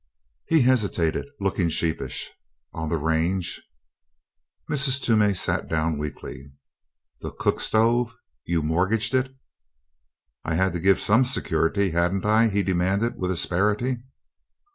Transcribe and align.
He 0.47 0.61
hesitated, 0.63 1.27
looking 1.39 1.69
sheepish. 1.69 2.31
"On 2.73 2.89
the 2.89 2.97
range." 2.97 3.61
Mrs. 4.67 4.99
Toomey 4.99 5.35
sat 5.35 5.67
down 5.67 5.99
weakly. 5.99 6.51
"The 7.19 7.29
cook 7.29 7.59
stove! 7.59 8.17
You 8.43 8.63
mortgaged 8.63 9.13
it?" 9.13 9.31
"I 10.43 10.55
had 10.55 10.73
to 10.73 10.79
give 10.79 10.99
some 10.99 11.23
security, 11.23 11.91
hadn't 11.91 12.25
I?" 12.25 12.47
he 12.47 12.63
demanded 12.63 13.17
with 13.19 13.29
asperity. 13.29 13.99